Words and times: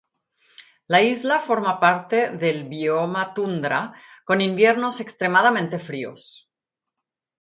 La 0.93 1.01
isla 1.07 1.35
forma 1.47 1.73
parte 1.83 2.23
del 2.43 2.57
bioma 2.71 3.25
tundra, 3.35 3.83
con 4.25 4.41
inviernos 4.49 4.99
extremadamente 5.05 5.77
fríos. 5.91 6.27